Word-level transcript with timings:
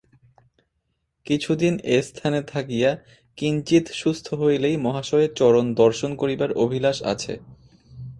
কিছুদিন 1.25 1.73
এস্থানে 1.99 2.39
থাকিয়া 2.53 2.91
কিঞ্চিৎ 3.37 3.85
সুস্থ 3.91 4.27
হইলেই 4.41 4.75
মহাশয়ের 4.77 5.31
চরণ 5.39 5.65
দর্শন 5.81 6.11
করিবার 6.21 6.51
অভিলাষ 6.63 6.97
আছে। 7.13 7.33